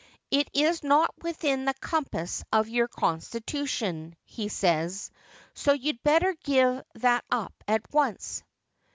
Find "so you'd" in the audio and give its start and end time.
5.53-6.01